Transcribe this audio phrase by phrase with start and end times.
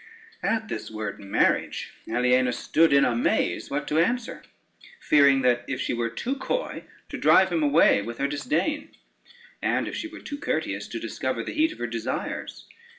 [0.41, 4.41] At the word marriage Aliena stood in a maze what to answer,
[4.99, 8.89] fearing that if she were too coy, to drive him away with her disdain,
[9.61, 12.65] and if she were too courteous, to discover the heat of her desires.